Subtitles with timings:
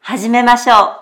[0.00, 1.00] 始めましょう。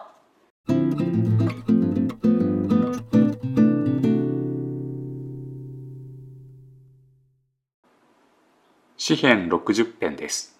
[8.96, 10.58] 詩編60編です。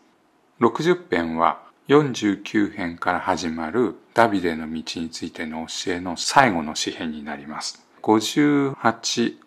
[0.61, 7.85] 60編は49編から始まるダビデの道についての教えの最後の詩編になります。
[8.03, 8.75] 58、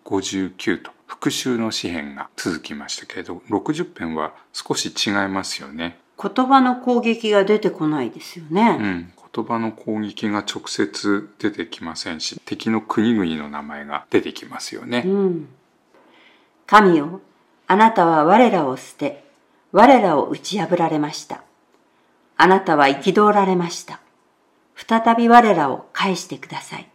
[0.04, 6.01] 59と復習の詩編が続きましたけれど60編は少し違いますよね。
[6.20, 8.76] 言葉の攻撃が出てこないですようね。
[8.76, 15.48] ん、言葉の攻撃が直接出てきませんし敵の国々の名前が出てきますよね、うん。
[16.66, 17.20] 神よ、
[17.66, 19.24] あなたは我らを捨て、
[19.72, 21.42] 我らを打ち破られました。
[22.36, 24.00] あなたは憤られました。
[24.74, 26.88] 再び我らを返してください。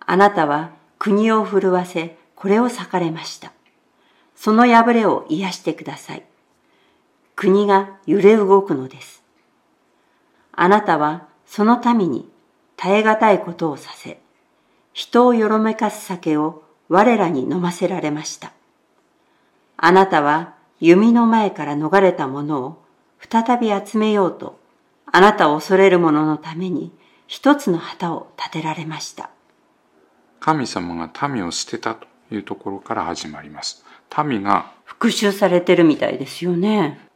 [0.00, 3.52] あなたは国を震わせ、これを裂かれました。
[4.34, 6.22] その破れを癒してください。
[7.42, 9.24] 国が揺れ動くのです。
[10.52, 12.28] あなたはその民に
[12.76, 14.20] 耐え難いことをさせ、
[14.92, 18.52] 人をよろめかす酒を我らに飲ませられました。
[19.76, 22.84] あなたは弓の前から逃れた者を
[23.18, 24.60] 再び集めようと、
[25.06, 26.92] あなたを恐れる者のために
[27.26, 29.30] 一つの旗を立てられました。
[30.38, 33.84] 神様が民を捨てたというところから始まります
[34.24, 37.10] 民が復讐されてるみたいですよね。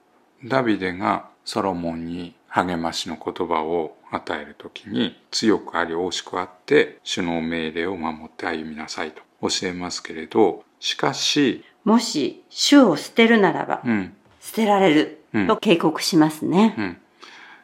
[0.45, 9.27] ダビデがソロモンに励ましの言葉を与えるときに強くあり惜しくあって主の命令を守って歩みなさいと。
[9.43, 14.15] 教えますけれどしかし、もし主を捨てるならば、うん。
[14.41, 15.47] 捨てられるうん。
[15.47, 16.75] と警告しますね。
[16.79, 16.97] うん、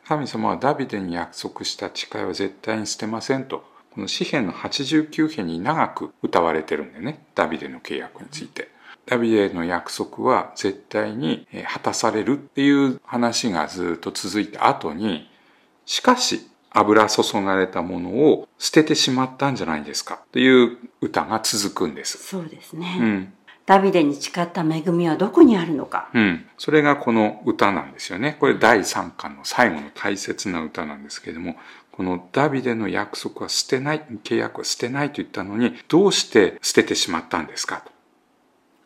[0.07, 3.65] 神様はダビデに約束した誓いは絶対に捨てませんと。
[3.95, 8.69] この詩篇の89編に長く歌われてるんだよねダビデの契約について。
[9.07, 15.29] ダビデの約束は絶対にえー果たされるっていう話がずっと続いた後に
[15.87, 22.19] しかし油注がれたものを捨ててしまったんじゃないですかという歌が続くんです。
[22.19, 22.99] そうですね。
[23.01, 23.33] うん
[23.65, 26.11] ダビデに誓った恵みはどこにあるのか。
[26.15, 26.45] うん。
[26.59, 28.37] それがこの歌なんですよね。
[28.41, 31.57] これ第3巻の最後の大切な歌なんですけれども、
[31.93, 37.93] このダビデの約束は捨てない、契約は捨てないと言ったのに、どうして捨ててしまったんですかと。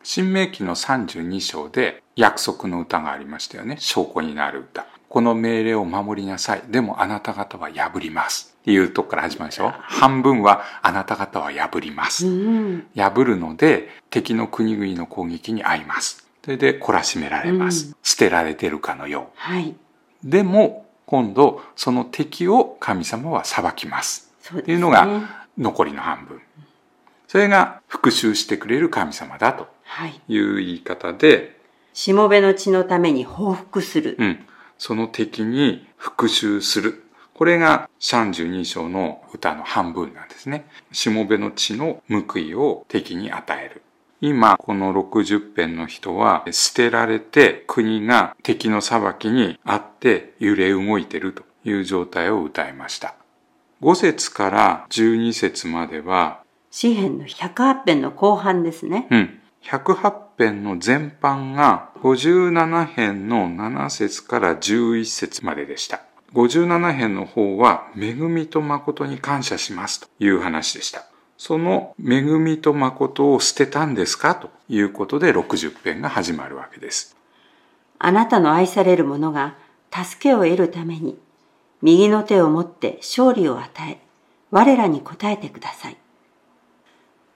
[0.09, 3.75] 新明記の32章で約束の歌がありましたよね。
[3.77, 4.85] 証拠になる歌。
[5.09, 6.63] この命令を守りなさい。
[6.69, 8.55] でもあなた方は破ります。
[8.61, 9.73] っていうとこから始まるでしょ。
[9.75, 12.25] 半分はあなた方は破ります。
[12.25, 12.87] うん。
[12.95, 16.25] 破るので敵の国々の攻撃に遭います。
[16.41, 17.87] それで懲らしめられます。
[17.87, 19.71] うん捨てられてるかのよはい。
[19.71, 19.75] う。
[20.23, 24.31] でも今度その敵を神様は裁きます。
[24.57, 26.41] っていうのが残りの半分。
[27.27, 30.21] それが復讐してくれる神様だとはい。
[30.27, 31.57] いう言い方で、
[31.93, 34.15] しもべの血のために報復する。
[34.19, 34.39] うん、
[34.77, 37.03] その敵に復讐する。
[37.33, 40.65] これが32章の歌の半分なんですね。
[40.91, 43.81] しもべの血の報いを敵に与える。
[44.19, 53.15] 今、この60編の人は捨てられて国が敵の裁きにあって揺れ動いているという状態を歌いました。
[53.81, 56.41] 5節から12節までは、
[56.79, 59.07] 詩篇の108編の後半ですね。
[59.09, 59.39] うん。
[59.63, 66.01] 108編の全般が57編の7節から11節まででした。
[66.33, 71.07] 57編の方は恵みと誠に感謝しますという話でした。
[71.35, 74.35] その恵みと誠を捨てたんですか？
[74.35, 77.17] ということで60編が始まるわけです。
[77.97, 79.55] あなたの愛される者が
[79.91, 81.17] 助けを得るために、
[81.81, 83.99] 右の手を持って勝利を与え、
[84.51, 85.97] 我らに答えてください。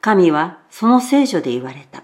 [0.01, 2.03] 神はその聖書で言われた。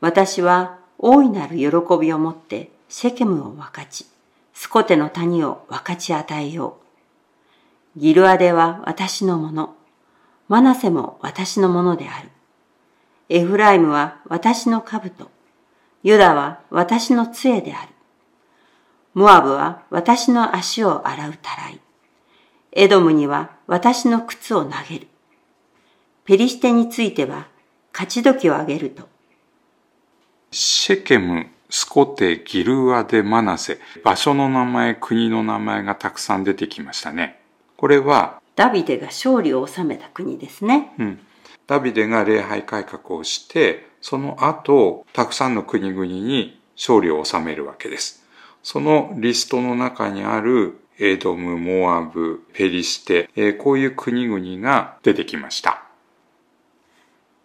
[0.00, 1.66] 私は大いなる喜
[2.00, 4.06] びを持ってシェケムを分かち、
[4.52, 6.78] スコテの谷を分かち与えよ
[7.96, 8.00] う。
[8.00, 9.76] ギルアデは私のもの、
[10.48, 12.28] マナセも私のものである。
[13.28, 15.30] エフライムは私の兜、
[16.02, 17.88] ユダは私の杖である。
[19.14, 21.80] モアブは私の足を洗うたらい。
[22.72, 25.09] エドムには私の靴を投げる。
[26.30, 27.48] ペリシテについては
[27.92, 29.08] 勝ち時をあげると。
[30.52, 37.40] シェケムスコテ、ギルアデ、マナセ、場所の名前、国の名前がたくさん出てきましたね。
[37.76, 40.92] これは、ダビデが勝利を収めた国ですね。
[41.00, 41.18] うん。
[41.66, 48.24] ダビデが礼拝改革をして、その後、たくさんの国々に勝利を収めるわけです。
[48.62, 55.89] そのリストの中にあるエドム、モアブ、ペリシテ、えー、こういう国々が出てきました。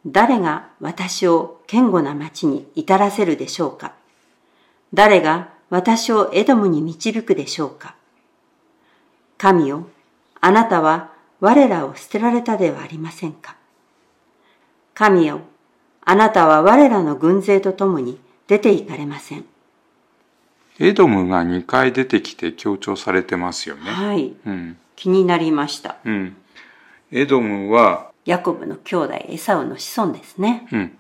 [0.06, 3.94] 誰が私を堅固な町に至らせるでしょうか？
[4.94, 7.96] 誰が私をエドムに導くでしょうか？
[9.38, 9.88] 神よ、
[10.42, 13.56] あなたは我らを捨てられたではありませんか？
[14.94, 15.42] 神よ、
[16.02, 19.46] あなたは我らの軍勢と共に出て行かれません。
[20.80, 23.82] エドムが2回出てきて強調されてますよね。
[23.90, 24.36] はい。
[24.46, 25.98] うん、気になりました。
[26.06, 26.38] うん。
[27.12, 30.68] エドムはヤコブの兄弟エサウの子孫ですね。
[30.72, 30.98] うん。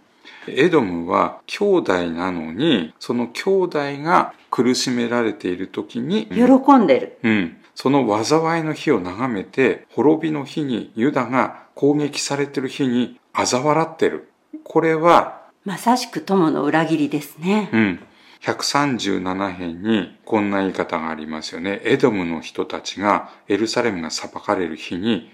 [0.48, 7.18] エドムは兄弟なのに、その兄弟が苦しめられている時に、喜んでる。
[7.24, 7.57] うん。
[7.74, 14.30] その災いの日を眺めて、滅びの日にユダが攻撃されてる日に嘲笑ってる。
[14.63, 17.69] これは、まさしく友の裏切りですね。
[17.74, 18.00] うん。
[18.42, 21.81] 137編にこんな言い方がありますよね。
[21.83, 25.31] エドムの人たちがエルサレムが裁かれる日に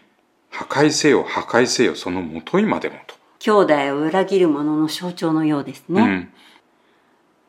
[0.51, 3.15] 破壊せよ、破壊せよ、そのもといまでもと。
[3.39, 6.01] 兄弟を裏切る者の象徴のようですね。
[6.01, 6.33] うん、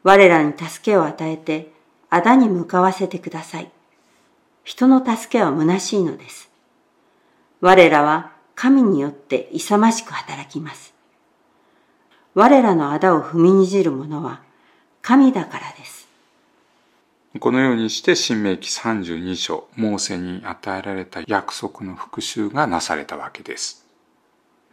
[0.04, 1.72] 我らに助けを与えて、
[2.08, 3.70] 仇に向かわせてください。
[4.64, 6.50] 人の助けは虚しいのです。
[7.60, 10.94] 我らは神によって勇ましく働きます。
[12.34, 14.42] 我らの仇を踏みにじる者は
[15.02, 16.01] 神だからです。
[17.40, 23.86] このようにして新明記32章、モーセに与えられた約束の復習がなされたわけです。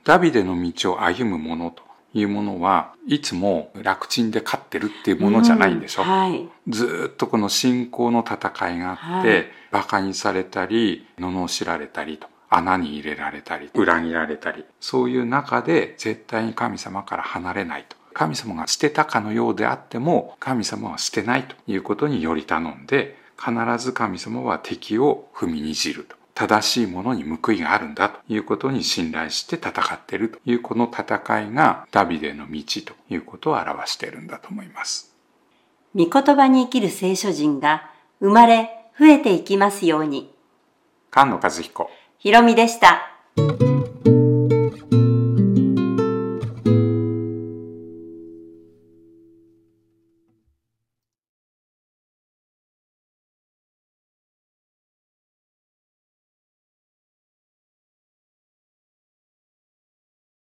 [0.04, 1.84] ダビデの道を歩む者と
[2.14, 12.28] いうものはいつも楽ちんで勝ってるっていうものじゃないんでしょ、うんはい、ずっとこの信仰の戦いがあって、はい、馬鹿にされたり、罵られたりと。
[12.52, 17.96] 穴に入れられたり、裏切られたり、そういう中で絶対に神様から離れないと。
[18.20, 35.16] 神様が捨てたかのようであっても神様は捨てないということにより頼んで必ず神様は敵を踏みにじると正しいものに報いがあるんだということに信頼して戦っているというこの戦いがダビデの道ということを表しているんだと思います。
[35.96, 37.90] 御言葉に生きる聖書人が
[38.20, 40.36] 生まれ増えていきますように。
[41.14, 41.90] 菅野和彦。
[42.18, 43.79] ひろみでした。